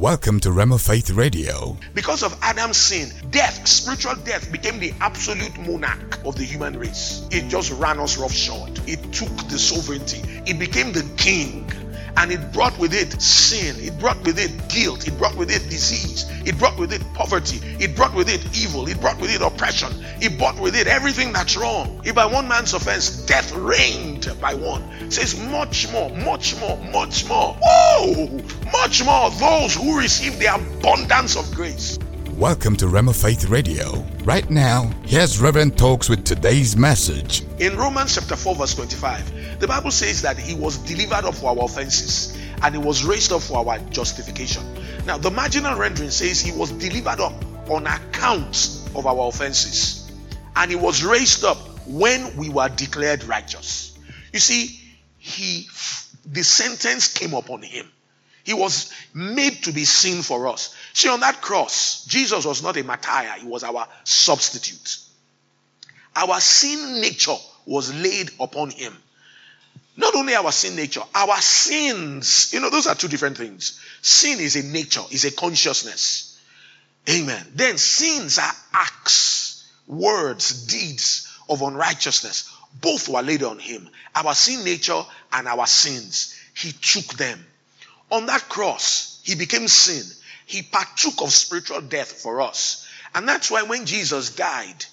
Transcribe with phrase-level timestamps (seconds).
[0.00, 1.76] Welcome to Rhema Faith Radio.
[1.92, 7.28] Because of Adam's sin, death, spiritual death, became the absolute monarch of the human race.
[7.30, 8.80] It just ran us roughshod.
[8.88, 10.22] It took the sovereignty.
[10.46, 11.70] It became the king.
[12.16, 13.76] And it brought with it sin.
[13.78, 15.06] It brought with it guilt.
[15.06, 16.24] It brought with it disease.
[16.46, 17.60] It brought with it poverty.
[17.78, 18.88] It brought with it evil.
[18.88, 19.92] It brought with it oppression.
[20.22, 22.00] It brought with it everything that's wrong.
[22.04, 27.28] If by one man's offense death reigned by one, says much more, much more, much
[27.28, 27.54] more.
[28.10, 31.96] Much more those who receive the abundance of grace.
[32.32, 34.04] Welcome to Rhema Faith Radio.
[34.24, 37.44] Right now, here's Reverend Talks with today's message.
[37.60, 41.50] In Romans chapter 4, verse 25, the Bible says that he was delivered up for
[41.50, 44.64] our offenses and he was raised up for our justification.
[45.06, 50.10] Now, the marginal rendering says he was delivered up on account of our offenses
[50.56, 53.96] and he was raised up when we were declared righteous.
[54.32, 54.80] You see,
[55.16, 55.68] he
[56.26, 57.90] the sentence came upon him.
[58.50, 60.74] He was made to be sin for us.
[60.92, 64.96] See, on that cross, Jesus was not a martyr, he was our substitute.
[66.16, 68.92] Our sin nature was laid upon him.
[69.96, 72.52] Not only our sin nature, our sins.
[72.52, 73.80] You know, those are two different things.
[74.02, 76.36] Sin is a nature, is a consciousness.
[77.08, 77.46] Amen.
[77.54, 82.52] Then sins are acts, words, deeds of unrighteousness.
[82.80, 83.88] Both were laid on him.
[84.12, 86.34] Our sin nature and our sins.
[86.52, 87.46] He took them.
[88.10, 90.04] On that cross, he became sin.
[90.46, 92.88] He partook of spiritual death for us.
[93.14, 94.84] And that's why when Jesus died,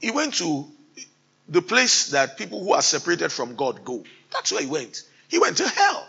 [0.00, 0.66] he went to
[1.48, 4.04] the place that people who are separated from God go.
[4.32, 5.02] That's where he went.
[5.28, 6.08] He went to hell.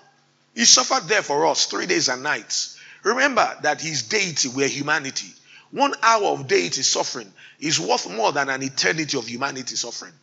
[0.55, 2.79] He suffered there for us three days and nights.
[3.03, 5.33] Remember that his deity were humanity.
[5.71, 10.13] One hour of deity suffering is worth more than an eternity of humanity suffering.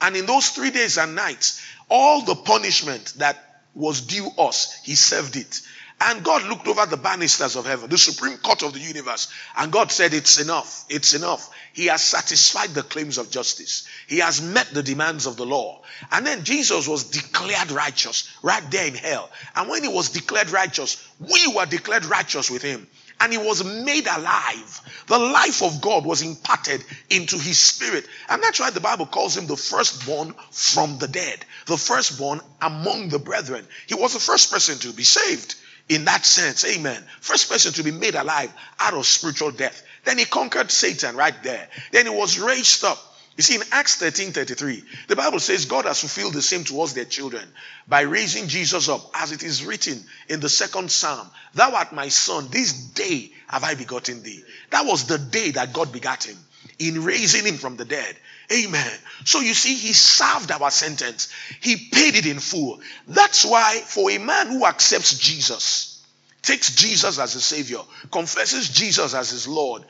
[0.00, 3.43] And in those three days and nights, all the punishment that
[3.74, 5.60] was due us, he served it.
[6.00, 9.70] And God looked over the banisters of heaven, the supreme court of the universe, and
[9.70, 10.84] God said, It's enough.
[10.88, 11.48] It's enough.
[11.72, 13.86] He has satisfied the claims of justice.
[14.08, 15.82] He has met the demands of the law.
[16.10, 19.30] And then Jesus was declared righteous right there in hell.
[19.54, 22.86] And when he was declared righteous, we were declared righteous with him.
[23.24, 25.04] And he was made alive.
[25.06, 28.06] The life of God was imparted into his spirit.
[28.28, 33.08] And that's why the Bible calls him the firstborn from the dead, the firstborn among
[33.08, 33.66] the brethren.
[33.86, 35.54] He was the first person to be saved
[35.88, 36.66] in that sense.
[36.66, 37.02] Amen.
[37.22, 39.82] First person to be made alive out of spiritual death.
[40.04, 41.66] Then he conquered Satan right there.
[41.92, 42.98] Then he was raised up.
[43.36, 46.94] You see, in Acts 13 33, the Bible says God has fulfilled the same towards
[46.94, 47.44] their children
[47.88, 52.08] by raising Jesus up, as it is written in the second psalm Thou art my
[52.08, 54.44] son, this day have I begotten thee.
[54.70, 56.36] That was the day that God begat him,
[56.78, 58.16] in raising him from the dead.
[58.52, 58.92] Amen.
[59.24, 62.80] So you see, he served our sentence, he paid it in full.
[63.08, 66.02] That's why, for a man who accepts Jesus,
[66.42, 67.80] takes Jesus as a savior,
[68.12, 69.84] confesses Jesus as his Lord,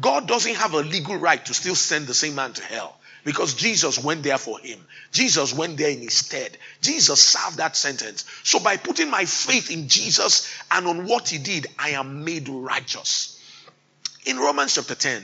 [0.00, 3.54] God doesn't have a legal right to still send the same man to hell because
[3.54, 4.78] Jesus went there for him.
[5.12, 6.56] Jesus went there in his stead.
[6.80, 8.24] Jesus served that sentence.
[8.44, 12.48] So by putting my faith in Jesus and on what he did, I am made
[12.48, 13.34] righteous.
[14.24, 15.22] In Romans chapter 10,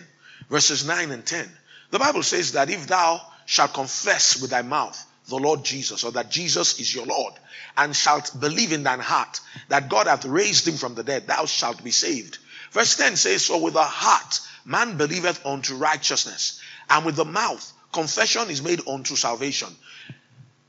[0.50, 1.48] verses 9 and 10,
[1.90, 6.12] the Bible says that if thou shalt confess with thy mouth the Lord Jesus, or
[6.12, 7.32] that Jesus is your Lord,
[7.76, 11.46] and shalt believe in thine heart that God hath raised him from the dead, thou
[11.46, 12.38] shalt be saved.
[12.72, 17.72] Verse 10 says, So with the heart man believeth unto righteousness, and with the mouth
[17.92, 19.68] confession is made unto salvation.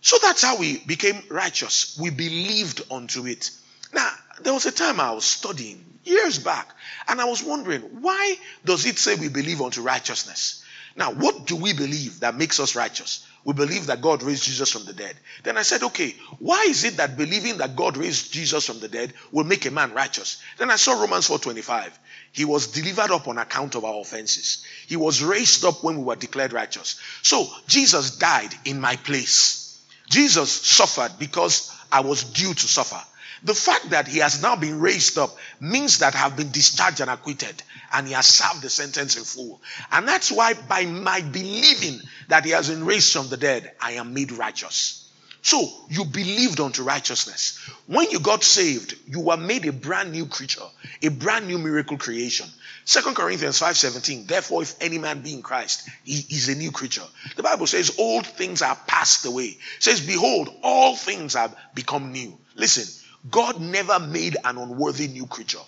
[0.02, 1.98] So that's how we became righteous.
[2.00, 3.50] We believed unto it.
[3.94, 4.12] Now,
[4.42, 6.70] there was a time I was studying years back,
[7.08, 10.64] and I was wondering, why does it say we believe unto righteousness?
[10.96, 13.28] Now, what do we believe that makes us righteous?
[13.44, 15.16] We believe that God raised Jesus from the dead.
[15.44, 18.88] Then I said, okay, why is it that believing that God raised Jesus from the
[18.88, 20.42] dead will make a man righteous?
[20.58, 21.92] Then I saw Romans 4:25.
[22.32, 24.66] He was delivered up on account of our offenses.
[24.88, 27.00] He was raised up when we were declared righteous.
[27.22, 29.78] So Jesus died in my place.
[30.10, 33.02] Jesus suffered because I was due to suffer.
[33.46, 37.12] The fact that he has now been raised up means that have been discharged and
[37.12, 37.62] acquitted,
[37.94, 39.62] and he has served the sentence in full.
[39.92, 43.94] And that's why, by my believing that he has been raised from the dead, I
[43.94, 45.08] am made righteous.
[45.44, 47.60] So you believed unto righteousness.
[47.86, 50.66] When you got saved, you were made a brand new creature,
[51.04, 52.50] a brand new miracle creation.
[52.84, 54.26] Second Corinthians 5:17.
[54.26, 57.06] Therefore, if any man be in Christ, he is a new creature.
[57.36, 59.50] The Bible says, old things are passed away.
[59.50, 62.36] It says, Behold, all things have become new.
[62.56, 62.86] Listen,
[63.30, 65.60] God never made an unworthy new creature.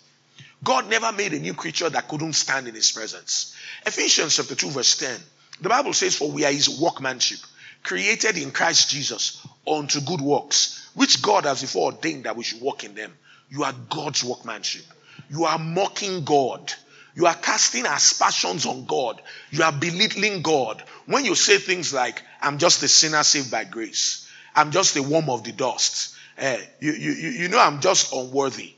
[0.63, 3.55] God never made a new creature that couldn't stand in his presence.
[3.85, 5.19] Ephesians chapter 2, verse 10.
[5.61, 7.39] The Bible says, For we are his workmanship,
[7.83, 12.61] created in Christ Jesus unto good works, which God has before ordained that we should
[12.61, 13.13] walk in them.
[13.49, 14.85] You are God's workmanship.
[15.29, 16.73] you are mocking God.
[17.15, 19.21] You are casting aspersions on God.
[19.49, 20.83] You are belittling God.
[21.07, 25.03] When you say things like, I'm just a sinner saved by grace, I'm just a
[25.03, 28.73] worm of the dust, eh, you, you, you know I'm just unworthy.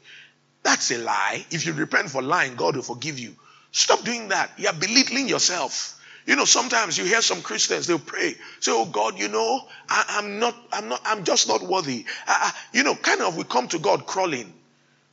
[0.63, 1.45] That's a lie.
[1.51, 3.35] If you repent for lying, God will forgive you.
[3.71, 4.51] Stop doing that.
[4.57, 5.95] You are belittling yourself.
[6.25, 10.19] You know, sometimes you hear some Christians, they'll pray, say, Oh God, you know, I,
[10.19, 12.05] am not, I'm not, I'm just not worthy.
[12.27, 14.53] I, I, you know, kind of we come to God crawling.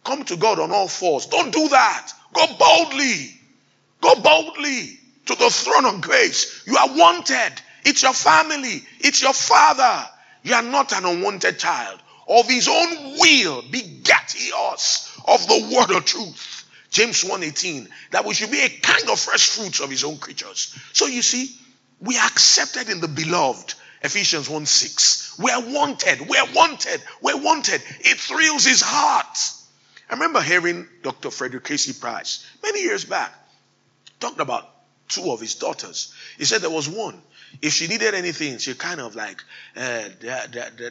[0.05, 1.27] Come to God on all fours.
[1.27, 2.13] Don't do that.
[2.33, 3.31] Go boldly.
[4.01, 6.63] Go boldly to the throne of grace.
[6.67, 7.53] You are wanted.
[7.85, 8.83] It's your family.
[9.01, 10.09] It's your father.
[10.43, 11.99] You are not an unwanted child.
[12.29, 16.65] Of his own will begat he us of the word of truth.
[16.91, 20.75] James 1:18 that we should be a kind of fresh fruits of his own creatures.
[20.93, 21.55] So you see,
[22.01, 23.75] we are accepted in the beloved.
[24.03, 25.39] Ephesians 1:6.
[25.39, 26.29] We're wanted.
[26.29, 27.03] We're wanted.
[27.21, 27.83] We're wanted.
[28.01, 29.39] It thrills his heart.
[30.09, 31.31] I remember hearing Dr.
[31.31, 31.95] Frederick K.C.
[31.95, 33.33] Price many years back
[34.21, 34.69] talked about
[35.09, 36.13] two of his daughters.
[36.39, 37.21] He said there was one
[37.63, 39.43] if she needed anything, she kind of like,
[39.77, 40.09] uh,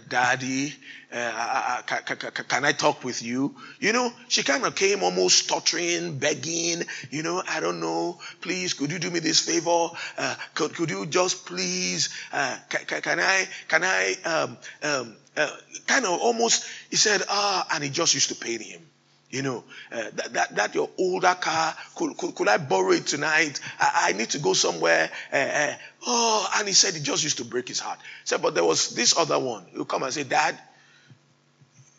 [0.09, 0.73] Daddy,
[1.11, 3.55] uh, can I talk with you?
[3.79, 8.73] You know, she kind of came almost stuttering, begging, you know, I don't know, please,
[8.73, 9.89] could you do me this favor?
[10.17, 15.49] Uh, could, could you just please, uh, can, I, can I, um, um, uh,
[15.87, 18.81] kind of almost, he said, ah, and it just used to pain him.
[19.29, 23.07] You know, uh, that, that, that, your older car, could, could, could I borrow it
[23.07, 23.59] tonight?
[23.79, 25.09] I, I need to go somewhere.
[25.33, 25.73] Uh, uh,
[26.05, 27.99] oh, and he said he just used to break his heart.
[27.99, 29.65] He said, but there was this other one.
[29.73, 30.57] He'll come and say, Dad,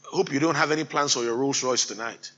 [0.04, 2.30] hope you don't have any plans for your Rolls Royce tonight.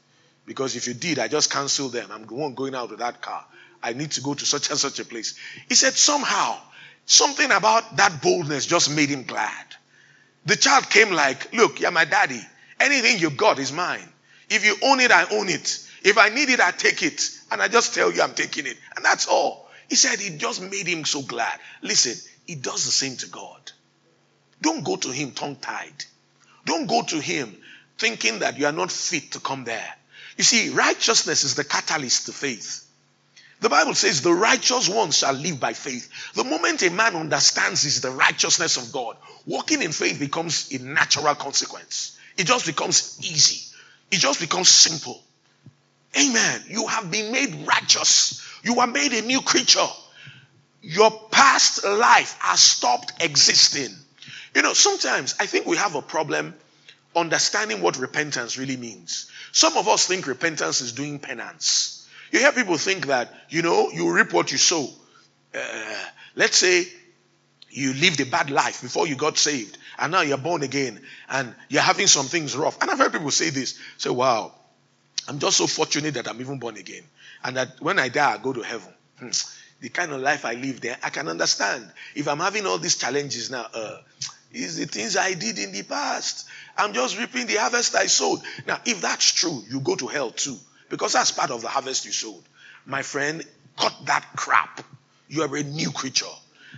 [0.46, 2.08] Because if you did, I just canceled them.
[2.11, 3.44] I'm going out with that car.
[3.82, 5.38] I need to go to such and such a place.
[5.69, 6.56] He said, somehow,
[7.05, 9.67] something about that boldness just made him glad.
[10.46, 12.41] The child came like, look, you're my daddy.
[12.81, 14.08] Anything you got is mine.
[14.50, 15.84] If you own it, I own it.
[16.04, 17.30] If I need it, I take it.
[17.50, 18.76] And I just tell you I'm taking it.
[18.96, 19.68] And that's all.
[19.88, 21.58] He said it just made him so glad.
[21.82, 22.14] Listen,
[22.46, 23.72] he does the same to God.
[24.60, 26.04] Don't go to him tongue tied.
[26.64, 27.56] Don't go to him
[27.96, 29.94] thinking that you are not fit to come there.
[30.36, 32.84] You see, righteousness is the catalyst to faith.
[33.60, 36.08] The Bible says the righteous ones shall live by faith.
[36.34, 39.16] The moment a man understands is the righteousness of God,
[39.46, 42.16] walking in faith becomes a natural consequence.
[42.36, 43.74] It just becomes easy.
[44.10, 45.22] It just becomes simple.
[46.19, 46.62] Amen.
[46.69, 48.43] You have been made righteous.
[48.62, 49.87] You are made a new creature.
[50.81, 53.94] Your past life has stopped existing.
[54.55, 56.55] You know, sometimes I think we have a problem
[57.14, 59.31] understanding what repentance really means.
[59.52, 62.08] Some of us think repentance is doing penance.
[62.31, 64.88] You hear people think that, you know, you reap what you sow.
[65.55, 65.94] Uh,
[66.37, 66.87] let's say
[67.70, 71.55] you lived a bad life before you got saved and now you're born again and
[71.69, 72.81] you're having some things rough.
[72.81, 74.53] And I've heard people say this say, wow,
[75.29, 77.03] I'm just so fortunate that I'm even born again.
[77.44, 78.93] And that when I die, I go to heaven.
[79.19, 79.29] Hmm.
[79.81, 81.88] The kind of life I live there, I can understand.
[82.17, 83.99] If I'm having all these challenges now, uh,
[84.53, 86.49] is the things I did in the past.
[86.76, 88.41] I'm just reaping the harvest I sowed.
[88.67, 90.56] Now, if that's true, you go to hell too,
[90.88, 92.43] because that's part of the harvest you sowed.
[92.87, 93.44] My friend,
[93.76, 94.82] cut that crap.
[95.29, 96.26] You are a new creature.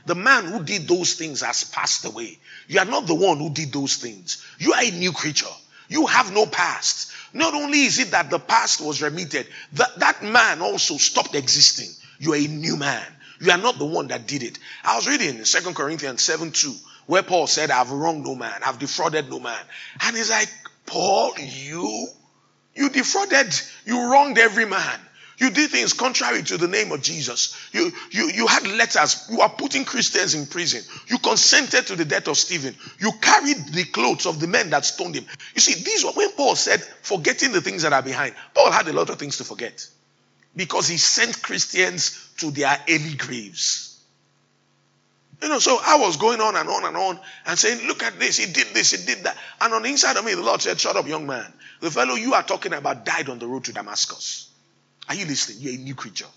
[0.06, 2.38] The man who did those things has passed away.
[2.69, 4.44] You are not the one who did those things.
[4.58, 5.47] You are a new creature.
[5.88, 7.12] You have no past.
[7.32, 11.89] Not only is it that the past was remitted, that, that man also stopped existing.
[12.19, 13.06] You are a new man.
[13.41, 14.58] You are not the one that did it.
[14.84, 16.75] I was reading in 2 Corinthians 7 2,
[17.06, 19.60] where Paul said, I've wronged no man, I've defrauded no man.
[20.03, 20.48] And he's like,
[20.86, 22.06] Paul, you?
[22.75, 23.53] You defrauded,
[23.84, 25.01] you wronged every man.
[25.41, 27.56] You did things contrary to the name of Jesus.
[27.73, 29.27] You, you, you had letters.
[29.31, 30.82] You are putting Christians in prison.
[31.09, 32.77] You consented to the death of Stephen.
[32.99, 35.25] You carried the clothes of the men that stoned him.
[35.55, 38.35] You see, these were when Paul said, forgetting the things that are behind.
[38.55, 39.89] Paul had a lot of things to forget
[40.55, 43.99] because he sent Christians to their early graves.
[45.43, 48.19] You know, so I was going on and on and on and saying, look at
[48.19, 49.39] this, he did this, he did that.
[49.59, 51.51] And on the inside of me, the Lord said, shut up, young man.
[51.81, 54.50] The fellow you are talking about died on the road to Damascus.
[55.10, 55.58] Are you listening?
[55.60, 56.29] You're a new creature.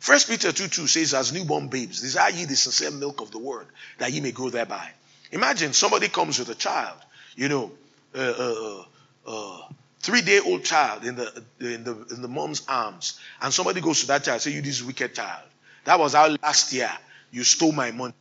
[0.00, 3.38] First Peter 2 2 says, As newborn babes, desire ye the sincere milk of the
[3.38, 3.66] word,
[3.98, 4.88] that ye may grow thereby.
[5.30, 6.96] Imagine somebody comes with a child,
[7.36, 7.70] you know,
[8.14, 8.84] uh, uh,
[9.26, 9.62] uh,
[10.00, 14.00] three day old child in the, in, the, in the mom's arms, and somebody goes
[14.00, 15.44] to that child say, You this wicked child.
[15.84, 16.90] That was how last year
[17.30, 18.14] you stole my money.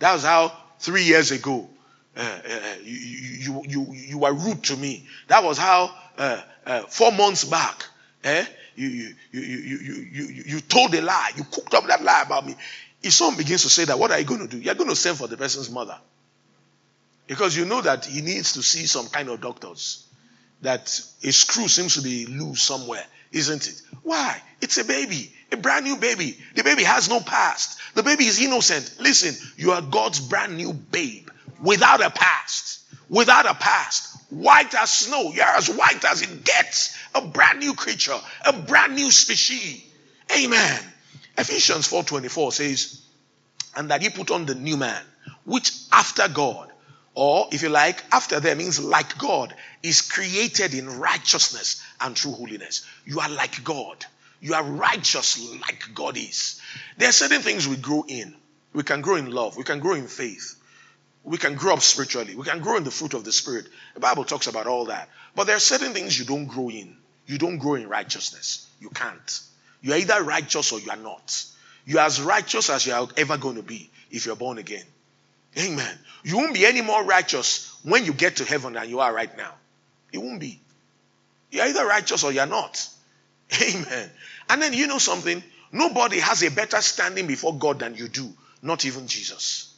[0.00, 1.68] That was how three years ago
[2.16, 2.96] uh, uh, you,
[3.38, 5.06] you, you, you were rude to me.
[5.28, 6.40] That was how uh,
[6.88, 7.84] four months back
[8.24, 8.44] eh,
[8.76, 11.30] you, you, you, you, you, you, you told a lie.
[11.36, 12.54] You cooked up that lie about me.
[13.02, 14.58] If someone begins to say that, what are you going to do?
[14.58, 15.98] You're going to send for the person's mother.
[17.26, 20.06] Because you know that he needs to see some kind of doctors.
[20.62, 23.04] That a screw seems to be loose somewhere.
[23.32, 23.82] isn't it?
[24.02, 24.40] Why?
[24.60, 26.38] It's a baby, a brand new baby.
[26.54, 27.78] The baby has no past.
[27.94, 28.96] The baby is innocent.
[29.00, 31.28] Listen, you are God's brand new babe
[31.60, 32.80] without a past.
[33.08, 34.13] Without a past.
[34.34, 35.32] White as snow.
[35.32, 36.96] You're as white as it gets.
[37.14, 39.82] A brand new creature, a brand new species.
[40.36, 40.80] Amen.
[41.38, 43.00] Ephesians 4:24 says,
[43.76, 45.02] and that he put on the new man,
[45.44, 46.70] which after God,
[47.14, 52.32] or if you like, after them means like God, is created in righteousness and true
[52.32, 52.84] holiness.
[53.04, 54.04] You are like God.
[54.40, 56.60] You are righteous like God is.
[56.98, 58.34] There are certain things we grow in.
[58.72, 59.56] We can grow in love.
[59.56, 60.56] We can grow in faith.
[61.24, 62.36] We can grow up spiritually.
[62.36, 63.66] We can grow in the fruit of the Spirit.
[63.94, 65.08] The Bible talks about all that.
[65.34, 66.96] But there are certain things you don't grow in.
[67.26, 68.68] You don't grow in righteousness.
[68.78, 69.40] You can't.
[69.80, 71.44] You are either righteous or you are not.
[71.86, 74.84] You are as righteous as you are ever going to be if you're born again.
[75.58, 75.98] Amen.
[76.24, 79.34] You won't be any more righteous when you get to heaven than you are right
[79.36, 79.52] now.
[80.12, 80.60] You won't be.
[81.50, 82.86] You're either righteous or you're not.
[83.62, 84.10] Amen.
[84.50, 85.42] And then you know something?
[85.72, 89.73] Nobody has a better standing before God than you do, not even Jesus.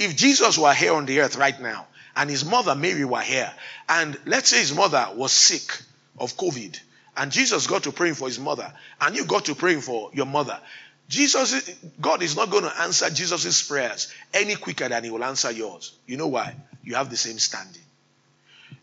[0.00, 3.52] If Jesus were here on the earth right now, and his mother Mary were here,
[3.86, 5.78] and let's say his mother was sick
[6.18, 6.80] of COVID,
[7.18, 10.24] and Jesus got to praying for his mother, and you got to praying for your
[10.24, 10.58] mother,
[11.06, 15.50] Jesus, God is not going to answer Jesus' prayers any quicker than he will answer
[15.50, 15.92] yours.
[16.06, 16.56] You know why?
[16.82, 17.82] You have the same standing.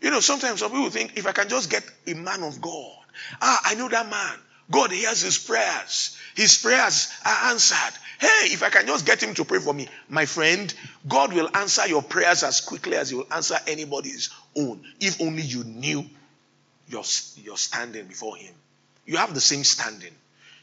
[0.00, 2.96] You know, sometimes some people think if I can just get a man of God,
[3.42, 4.38] ah, I know that man.
[4.70, 6.16] God hears his prayers.
[6.34, 7.94] His prayers are answered.
[8.20, 10.72] Hey, if I can just get him to pray for me, my friend,
[11.06, 14.84] God will answer your prayers as quickly as he will answer anybody's own.
[15.00, 16.04] If only you knew
[16.88, 17.04] your,
[17.42, 18.54] your standing before him.
[19.06, 20.14] You have the same standing.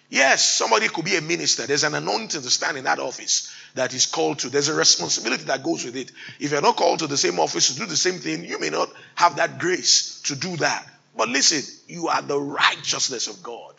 [0.09, 1.65] Yes, somebody could be a minister.
[1.65, 4.49] There's an anointing to stand in that office that is called to.
[4.49, 6.11] There's a responsibility that goes with it.
[6.39, 8.69] If you're not called to the same office to do the same thing, you may
[8.69, 10.87] not have that grace to do that.
[11.17, 13.73] But listen, you are the righteousness of God.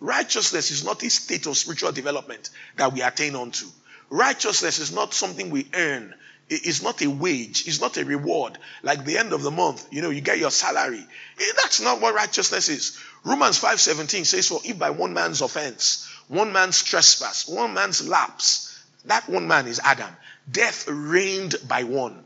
[0.00, 3.66] Righteousness is not a state of spiritual development that we attain unto.
[4.08, 6.14] Righteousness is not something we earn.
[6.48, 7.68] It's not a wage.
[7.68, 8.58] It's not a reward.
[8.82, 11.06] Like the end of the month, you know, you get your salary.
[11.38, 12.98] Eh, that's not what righteousness is.
[13.24, 18.76] Romans 5:17 says, For if by one man's offense, one man's trespass, one man's lapse,
[19.04, 20.16] that one man is Adam,
[20.50, 22.24] death reigned by one.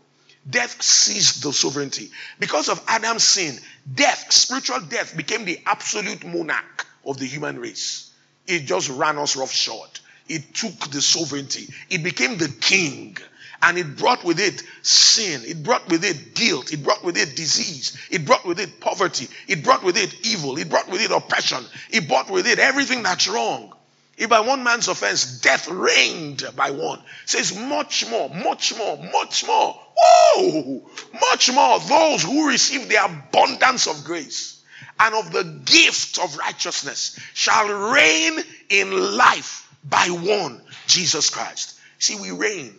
[0.49, 2.11] Death seized the sovereignty.
[2.38, 3.59] Because of Adam's sin,
[3.93, 8.11] death, spiritual death, became the absolute monarch of the human race.
[8.47, 9.89] It just ran us roughshod.
[10.29, 11.69] It took the sovereignty.
[11.91, 13.17] It became the king.
[13.63, 15.43] And it brought with it sin.
[15.47, 16.73] It brought with it guilt.
[16.73, 17.97] It brought with it disease.
[18.11, 19.29] It brought with it poverty.
[19.49, 20.59] It brought with it evil.
[20.59, 21.65] It brought with it oppression.
[21.91, 23.73] It brought with it everything that's wrong.
[24.17, 29.47] If by one man's offense death reigned by one, says much more, much more, much
[29.47, 29.81] more.
[29.97, 30.91] Whoa!
[31.31, 34.54] Much more those who receive the abundance of grace
[34.99, 41.79] and of the gift of righteousness shall reign in life by one, Jesus Christ.
[41.99, 42.75] See, we reign.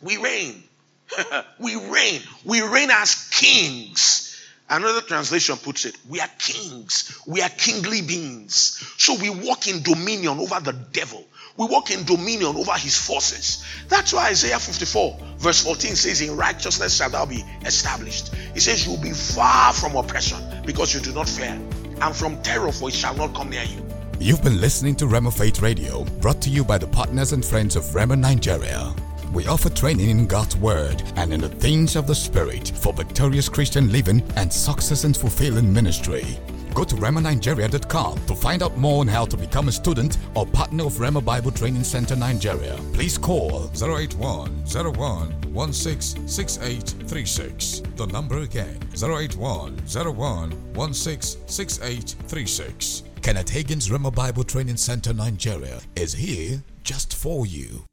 [0.00, 0.62] We reign.
[1.58, 2.20] we reign.
[2.44, 4.37] We reign as kings.
[4.70, 7.18] Another translation puts it, we are kings.
[7.26, 8.84] We are kingly beings.
[8.98, 11.24] So we walk in dominion over the devil.
[11.56, 13.64] We walk in dominion over his forces.
[13.88, 18.32] That's why Isaiah 54, verse 14 says, In righteousness shall thou be established.
[18.54, 21.58] He says, You will be far from oppression because you do not fear,
[22.00, 23.84] and from terror, for it shall not come near you.
[24.20, 27.74] You've been listening to Rhema Faith Radio, brought to you by the partners and friends
[27.74, 28.94] of Rhema Nigeria.
[29.32, 33.48] We offer training in God's Word and in the things of the Spirit for victorious
[33.48, 36.38] Christian living and success and fulfilling ministry.
[36.74, 40.84] Go to RhemaNigeria.com to find out more on how to become a student or partner
[40.86, 42.78] of Rhema Bible Training Center Nigeria.
[42.92, 47.82] Please call 081 01 166836.
[47.96, 53.02] The number again 081 01 166836.
[53.22, 57.84] Kenneth Hagin's Rhema Bible Training Center Nigeria is here just for you.